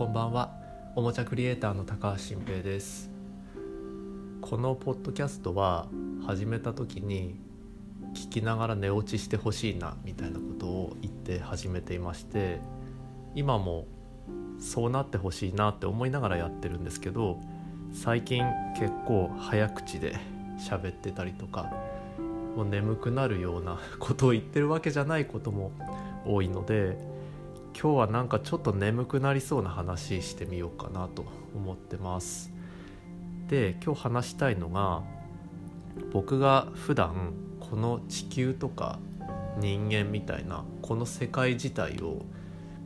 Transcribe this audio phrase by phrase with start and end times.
[0.00, 0.50] こんばんは。
[0.96, 3.10] おもちゃクリエイターの高橋新平です。
[4.40, 5.88] このポッドキャストは
[6.26, 7.38] 始めた時に
[8.14, 12.60] 聞きながら寝落ちしてほしいなみたいなことを言って始めていまして
[13.34, 13.86] 今も
[14.58, 17.38] そうなってほしいなって思いながらやってるんですけど
[17.92, 18.42] 最近
[18.78, 20.16] 結構早口で
[20.58, 21.70] 喋ってたりとか
[22.56, 25.72] もう眠くなるようなことを言ってるわけじゃないことも
[26.24, 27.09] 多いので
[27.78, 31.24] 今日はなんかちょっと眠くなりそうな話してみようかなと
[31.54, 32.52] 思ってます。
[33.48, 35.02] で今日話したいのが
[36.12, 38.98] 僕が普段この地球とか
[39.58, 42.22] 人間みたいなこの世界自体を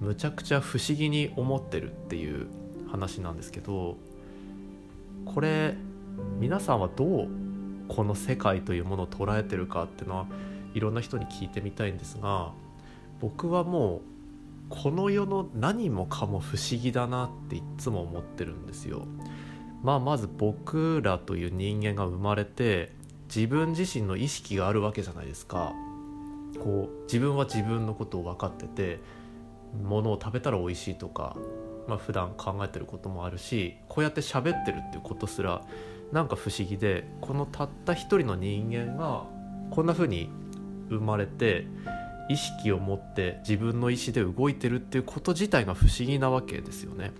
[0.00, 2.46] むちゃくちゃ不思議に思ってるっていう
[2.90, 3.96] 話なんですけど
[5.24, 5.74] これ
[6.38, 7.28] 皆さんはどう
[7.88, 10.26] この世界というものを捉えてるかっていうのは
[10.74, 12.52] いろんな人に聞いてみたいんですが
[13.20, 14.13] 僕はもう
[14.68, 19.06] この世の何もかも不思議だなっていつも思ってるんですよ。
[19.82, 22.92] まあまず僕らという人間が生まれて
[23.34, 25.72] 自分自身の意識があるわけじゃないですか。
[26.58, 29.00] こう自分は自分のことを分かってて
[29.82, 31.36] 物を食べたら美味しいとか、
[31.86, 35.62] まあ普段考えてることもあるしこうやって喋ってるっていうことすら
[36.12, 39.24] なんか不思議でこのたった一人の人間が
[39.70, 40.30] こんな風に
[40.88, 41.66] 生まれて
[42.28, 47.12] 意識を持って自分の意思で動いてるっていうこと自体が不思議なわけですよね。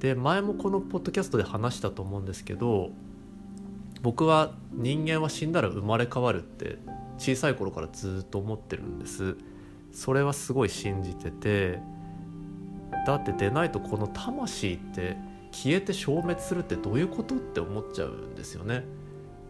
[0.00, 2.90] で前もこのポッドキャストで話したと思うんですけど
[4.02, 6.78] 僕は人間は死んだら生まれ変わるって
[7.18, 9.36] 小さい頃からずっと思ってるんです
[9.92, 11.80] それはすごい信じてて
[13.06, 15.16] だって出ないとこの魂って
[15.50, 18.84] 消えて消滅するってどういうことって思っちゃうんですよね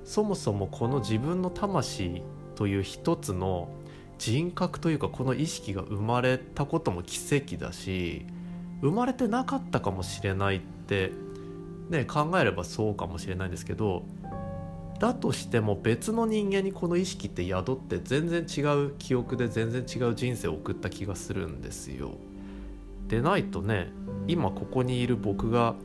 [0.05, 2.23] そもそもこの自分の魂
[2.55, 3.69] という一つの
[4.19, 8.27] 人格というかこの意識が生まれたことも奇跡だし
[8.81, 11.13] 生まれてなかったかもしれないって
[11.89, 14.05] ね考えればそうかもしれないんですけど
[14.99, 22.13] だとしても別の人間にこの意識って宿って全然違う記憶で全然違う人生を送った気がするんですよ。
[23.07, 23.91] でないとね
[24.27, 25.77] 今ここにいる僕が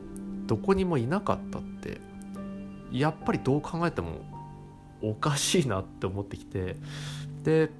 [0.46, 2.00] どこにもいなかったって
[2.92, 4.20] やっぱりどう考えても
[5.00, 6.76] おかしいなって思ってきて
[7.44, 7.70] で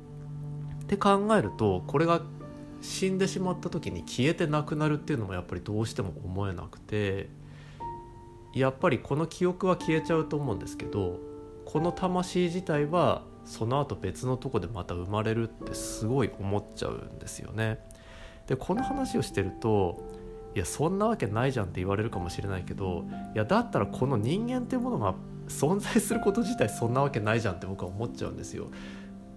[0.85, 2.21] って考えるとこれが
[2.81, 7.31] 死んでしまった時に消えてなくなるっていうのもやっぱりどうしても思えなくて
[8.55, 11.19] やっぱりこの記憶は消えちゃうと思うんですけど
[11.65, 17.79] この魂自体はその後別のとこでまた生まれるってすごい思っちゃうんですよね。
[18.47, 20.03] でこの話をしてると
[20.55, 25.15] いやそんなわけないじゃんって言われるかもしれないけどいやだったらこの人間っていうものが
[25.49, 28.69] 存在すること自体そんなわけないじゃんって僕は思っちゃうんですよ。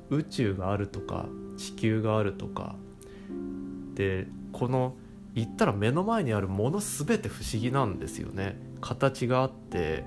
[0.09, 2.75] 宇宙があるとか地球があるとか
[3.95, 4.95] でこの
[5.35, 8.57] 言ったら目の前にあるもの全て不思議なんですよね。
[8.81, 10.03] 形があって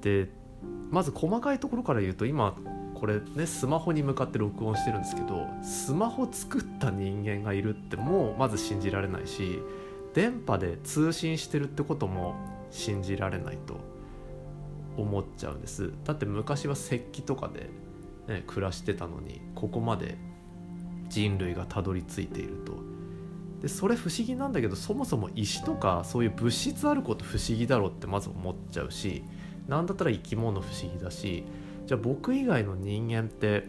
[0.00, 0.30] で
[0.90, 2.54] まず細かいところから言うと今
[2.94, 9.60] これねスマホに向かって録音してるんですけどスマホ作った人間がいるってもうまず信じられないし
[10.14, 12.36] 電波で通信してるってことも
[12.70, 13.76] 信じられないと
[14.96, 15.92] 思っちゃうんです。
[16.04, 17.68] だって昔は石器とかで、
[18.28, 20.16] ね、暮らしてたのにここまで
[21.08, 22.72] 人類がたどり着いていると。
[23.60, 29.24] でそれ不思議なんだけどそもそも石とかそういう物質あること不思議だろうってまず思っちゃうし
[29.68, 31.44] 何だったら生き物不思議だし
[31.86, 33.64] じゃあ僕以外の人間って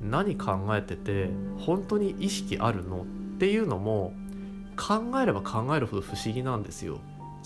[0.00, 3.02] 何考えてて本当に意識あるの？
[3.02, 4.14] っていうのも
[4.76, 6.98] 考えれば考えるほど不思議なんですよ。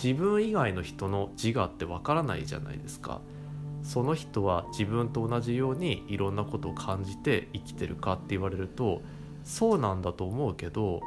[0.02, 3.20] 自分以外の人の自我ってわからないじゃないですか。
[3.82, 9.02] その人は自分と同じようにいろんなことを感じて生きてるかって言われると
[9.44, 11.00] そうなんだと思うけど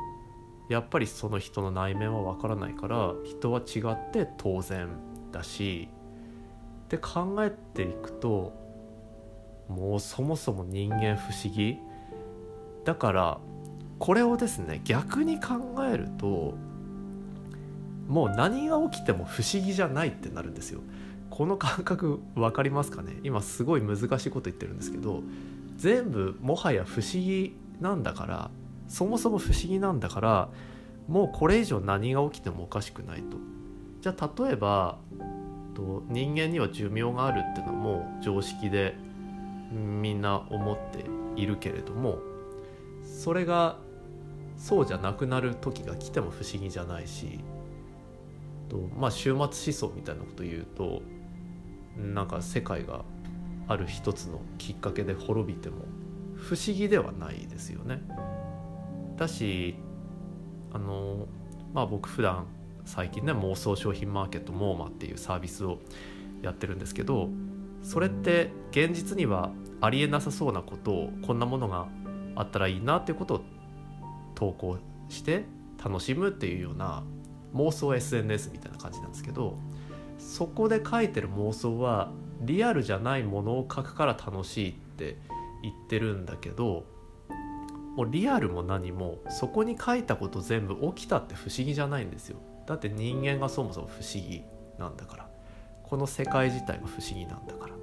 [0.69, 4.87] やっぱりその人の内面はわからないから人は違って当然
[5.31, 5.89] だし
[6.85, 8.53] って考えていくと
[9.67, 11.77] もうそもそも人間不思議
[12.85, 13.39] だから
[13.99, 15.53] これをですね逆に考
[15.89, 16.55] えると
[18.07, 20.81] もう何が起きても不思議じゃないってなるんですよ。
[21.35, 23.17] この感覚分かりますかね？
[23.23, 25.23] 今すごい難しいこと言ってるんですけど
[25.77, 28.51] 全部もはや不思議なんだから
[28.87, 30.49] そもそも不思議なんだから
[31.07, 33.37] もうこれ以上何が起きてもおかしくないと。
[34.01, 34.99] じゃあ例えば
[35.73, 38.95] と人間には寿命があるっていうのも常識で
[39.71, 41.03] みんな思って
[41.35, 42.19] いるけれども
[43.03, 43.77] それが
[44.55, 47.39] そうじゃなくなる時が来ても不思議じゃないし
[48.69, 51.01] とまあ終末思想みたいなこと言うと
[51.97, 53.03] なんか世界が
[53.67, 55.85] ある一つのきっかけで滅びても
[56.35, 58.01] 不思議ではないですよね。
[59.17, 59.75] だし
[60.73, 61.27] あの
[61.73, 62.47] まあ僕普段
[62.85, 65.79] 最近ね妄想商品マーケットモーマっていうサービスを
[66.41, 67.29] やってるんですけど
[67.81, 69.51] それって現実には
[69.81, 71.87] ありえなさそうなことをこんなものが
[72.35, 73.41] あったらいいなっていうことを
[74.35, 74.77] 投稿
[75.09, 75.45] して
[75.83, 77.03] 楽しむっていうような
[77.53, 79.57] 妄想 SNS みたいな感じなんですけど
[80.33, 85.19] そこで書いてる妄想はリアルじゃないものを書くから楽しいって
[85.61, 86.85] 言ってるんだけど
[87.95, 92.37] もうリアルも何もそこに書いたこと全部起きたって不思議じゃないんですよ。
[92.65, 94.41] だって人間がそもそも不思議
[94.79, 95.29] なんだから。
[95.83, 97.75] この世界自体が不思議なんだから。
[97.75, 97.77] っ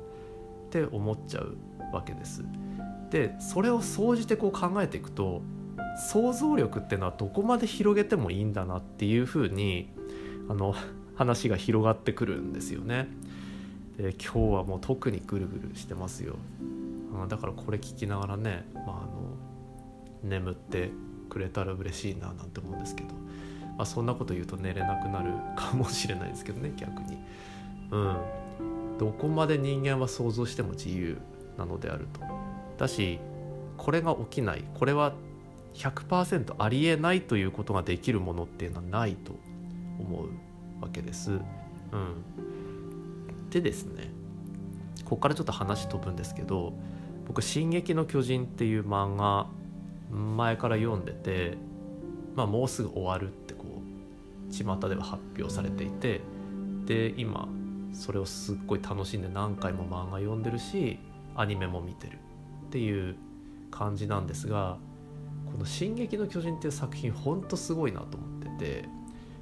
[0.71, 1.57] て思っちゃう
[1.93, 2.45] わけです。
[3.11, 5.43] でそれを総じてこう考えていくと
[6.11, 9.93] 想像力っていうのはどこまで広げてもいいんだなっていうふうに
[10.49, 10.75] あの
[11.21, 13.07] 話が広がってくるんですよね。
[13.99, 16.37] で今日はもう特にぐるぐるしてますよ。
[17.29, 19.37] だからこれ聞きながらね、まあ、あの
[20.25, 20.89] 眠って
[21.29, 23.11] くれたら嬉しいななんて思うんですけど、
[23.77, 27.19] まあ、そんなこと言うと寝れなくなるかもしれないですけどね逆に。
[27.91, 28.17] うん、
[28.99, 31.19] どこまで人間は想像しても自由
[31.59, 32.21] なのであると。
[32.79, 33.19] だし
[33.77, 34.65] これが起きない。
[34.73, 35.13] これは
[35.75, 39.33] 100%ありえないということができるものっていうのはないと
[39.99, 40.50] 思う。
[40.81, 41.33] わけです。
[41.33, 41.41] うん、
[43.51, 44.11] でですね
[45.05, 46.73] ここからちょっと話飛ぶんですけど
[47.27, 49.49] 僕「進撃の巨人」っていう漫画
[50.13, 51.57] 前から読んでて、
[52.37, 53.65] まあ、もうすぐ終わるってこ
[54.49, 56.21] う巷では発表されていて
[56.87, 57.49] で今
[57.93, 60.99] それをすっごい楽しんで何回も漫画読んでるし
[61.37, 62.19] アニメも見てる
[62.67, 63.17] っていう
[63.71, 64.79] 感じなんですが
[65.51, 68.89] この「進撃の巨人」っていう作品ほんとすごいなと思ってて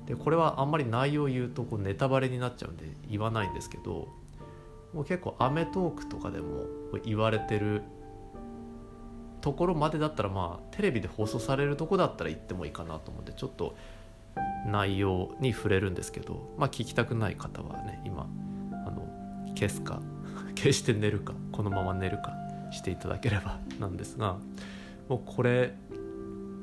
[0.08, 4.08] でこれはあんまり内容を言うとこうネタバレになっちゃうんで言わないんですけど
[4.94, 6.64] もう結構『アメトーーク』とかでも
[7.05, 7.82] 言われてる
[9.43, 13.76] ところまでだったらまあテレビで放送されるとこだったら言ってもいいかなと思ってちょっと
[14.66, 18.26] 内容に触れるんですけどまあ聞きたくない方はね今
[18.87, 19.06] あの
[19.55, 20.00] 消すか
[20.56, 22.32] 消して寝るかこのまま寝るか
[22.70, 24.38] していただければ なんですが
[25.06, 25.75] もうこれ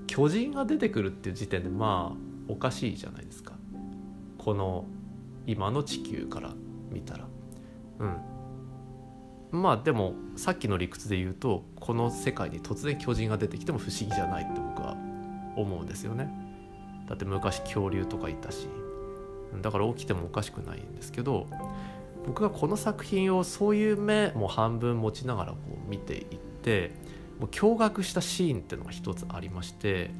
[0.08, 3.54] 巨人が出てくるっていう時点でまあおかしいじゃないですか。
[4.38, 4.86] この
[5.48, 6.54] 今の地球から
[6.92, 7.28] 見たら。
[8.00, 9.62] うん。
[9.62, 14.98] まあでもさっきの理屈で言うとこの世界に突然巨人が出てきても不思議じゃないって僕は
[15.56, 16.30] 思うんですよね。
[17.08, 18.68] だって昔恐竜とかいたし。
[19.62, 21.48] だから起きてもおかしくないんですけど
[22.26, 26.92] 僕がこの作品をそういう目も半分持ちながらこう見ていって
[27.40, 30.12] もう驚愕したシーンっていうのが一つありまして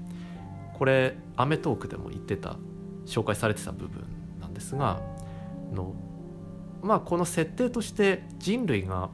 [0.78, 2.58] これ『アメトーーク』でも言ってた
[3.06, 4.04] 紹介されてた部分
[4.42, 5.02] なんですが
[5.74, 5.94] の
[6.82, 9.10] まあこの設定として人類が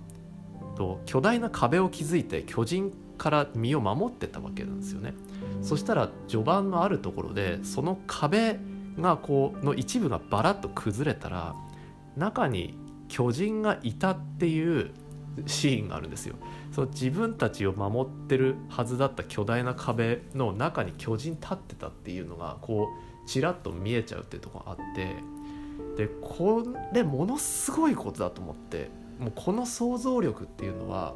[0.76, 5.14] と巨大な壁を築いて巨人から身を守ってたわけなんですよね。
[5.62, 8.60] そしたら序盤のあるところでその壁
[9.00, 11.56] がこうの一部がバラッと崩れたら
[12.18, 12.78] 中に
[13.10, 14.92] 巨人がいたっていう
[15.46, 16.36] シーンがあるんですよ。
[16.72, 22.90] その自分たちを守ってるはずだった巨大な壁の中に巨人立ってたっていうのがこ
[23.26, 25.16] うちらっと見えちゃうっていうとこがあって
[25.98, 26.64] でこ
[26.94, 28.90] れものすごいことだと思って
[29.20, 31.16] もうこの想像力っていうのは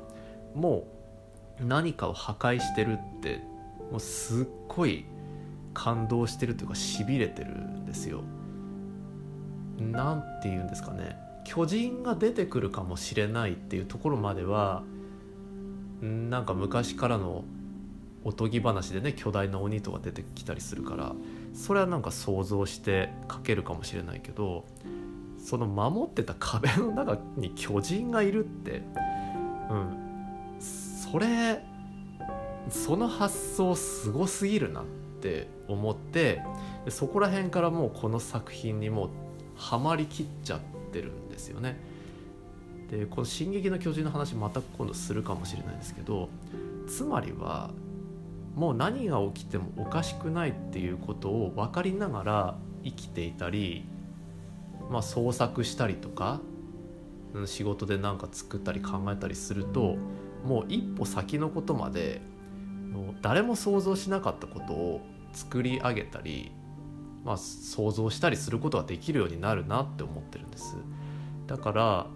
[0.54, 0.88] も
[1.60, 3.42] う何かを破壊してるって
[3.92, 5.06] もうすっごい
[5.74, 8.22] 感動してるというかしびれてるんですよ。
[9.80, 14.84] なんて言うんですかね巨人が出てくるかもしれないっていうところまでは
[16.02, 17.46] なんか昔からの
[18.26, 21.14] おとぎ話でね巨大な鬼とか出てきたりするから
[21.54, 24.66] それはなんか想像して書けるかもしれないけど
[25.38, 28.82] その守ってた壁の中に巨人がいるって
[29.70, 31.64] うんそれ
[32.70, 34.86] その発想すごすぎるなっ
[35.22, 36.42] て思って
[36.90, 39.10] そこら辺からもうこの作品にもう
[39.56, 40.60] ハマりきっちゃっ
[40.96, 41.78] てるんですよね。
[42.90, 46.30] でこの「進撃の巨人」の話また今度するかもしれないですけど
[46.88, 47.72] つまりは
[48.56, 53.86] もう何が起きてもおかしくないっていうことを分かりながら生きていたり
[54.90, 56.42] まあ、創作したりとか、
[57.46, 59.98] 仕事で何か作ったり考えたりすると
[60.46, 62.22] もう一歩先のことまで
[63.22, 65.02] 誰も想像しなかったことを
[65.34, 66.52] 作り上げたり、
[67.26, 70.78] まあ、想像したりすることができるようになるなって思ってるんです
[71.48, 72.08] だから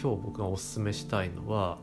[0.00, 1.78] 今日僕がおすすめしたいのは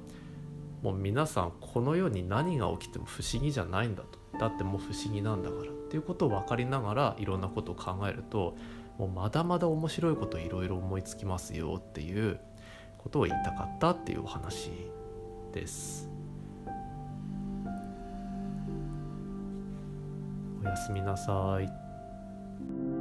[0.83, 8.55] もう皆さんこの世に何が起きても不思議じゃないんだとだってもう不思議なんだからっていうことを分かりながらいろんなことを考えると
[8.97, 12.39] もうまだまだ面白いこといろいろ思いつきますよっていう
[12.99, 14.69] ことを言いたかったっていうお話
[15.51, 16.09] です。
[20.63, 21.80] おやすみなさい。
[22.71, 23.00] thank you